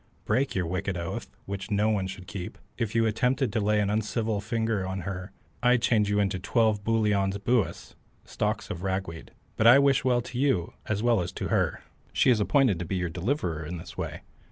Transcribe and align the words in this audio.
"Break 0.25 0.55
your 0.55 0.65
wicked 0.65 0.97
oath, 0.97 1.29
which 1.45 1.69
no 1.69 1.91
one 1.91 2.07
should 2.07 2.25
keep. 2.25 2.57
If 2.75 2.95
you 2.95 3.05
attempted 3.05 3.53
to 3.53 3.59
lay 3.59 3.79
an 3.79 3.91
uncivil 3.91 4.41
finger 4.41 4.83
on 4.83 5.01
her 5.01 5.31
I'd 5.61 5.83
change 5.83 6.09
you 6.09 6.19
into 6.19 6.39
twelve 6.39 6.83
booliaun 6.83 7.31
buis 7.43 7.93
(stalks 8.25 8.71
of 8.71 8.81
ragweed), 8.81 9.29
but 9.57 9.67
I 9.67 9.77
wish 9.77 10.03
well 10.03 10.21
to 10.21 10.39
you 10.39 10.73
as 10.87 11.03
well 11.03 11.21
as 11.21 11.31
to 11.33 11.49
her. 11.49 11.83
She 12.13 12.31
is 12.31 12.39
appointed 12.39 12.79
to 12.79 12.85
be 12.85 12.95
your 12.95 13.09
deliverer 13.11 13.63
in 13.63 13.77
this 13.77 13.95
way. 13.95 14.21